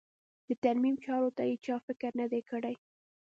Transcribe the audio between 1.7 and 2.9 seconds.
فکر نه دی کړی.